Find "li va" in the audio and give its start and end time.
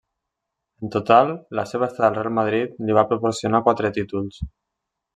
2.89-3.07